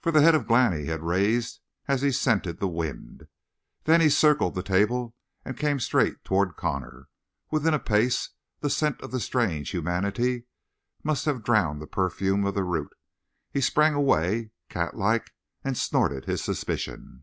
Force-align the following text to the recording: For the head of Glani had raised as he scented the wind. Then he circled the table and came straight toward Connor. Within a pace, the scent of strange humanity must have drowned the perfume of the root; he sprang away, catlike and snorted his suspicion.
For 0.00 0.10
the 0.10 0.20
head 0.20 0.34
of 0.34 0.48
Glani 0.48 0.86
had 0.86 1.04
raised 1.04 1.60
as 1.86 2.02
he 2.02 2.10
scented 2.10 2.58
the 2.58 2.66
wind. 2.66 3.28
Then 3.84 4.00
he 4.00 4.08
circled 4.08 4.56
the 4.56 4.64
table 4.64 5.14
and 5.44 5.56
came 5.56 5.78
straight 5.78 6.24
toward 6.24 6.56
Connor. 6.56 7.06
Within 7.52 7.72
a 7.72 7.78
pace, 7.78 8.30
the 8.58 8.68
scent 8.68 9.00
of 9.00 9.14
strange 9.22 9.70
humanity 9.70 10.46
must 11.04 11.24
have 11.26 11.44
drowned 11.44 11.80
the 11.80 11.86
perfume 11.86 12.44
of 12.44 12.56
the 12.56 12.64
root; 12.64 12.90
he 13.52 13.60
sprang 13.60 13.94
away, 13.94 14.50
catlike 14.68 15.30
and 15.62 15.78
snorted 15.78 16.24
his 16.24 16.42
suspicion. 16.42 17.22